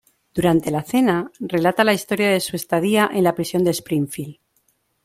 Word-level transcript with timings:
Durante 0.37 0.71
la 0.71 0.81
cena, 0.81 1.29
relata 1.39 1.83
la 1.83 1.93
historia 1.93 2.31
de 2.31 2.39
su 2.39 2.55
estadía 2.55 3.07
en 3.13 3.23
la 3.23 3.35
Prisión 3.35 3.63
de 3.63 3.69
Springfield. 3.69 4.37